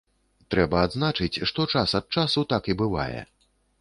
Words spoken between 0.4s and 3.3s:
Трэба адзначыць, што час ад часу так і бывае.